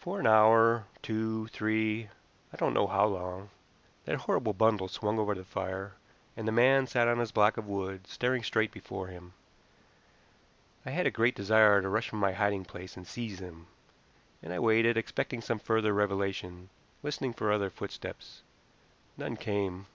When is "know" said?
2.74-2.88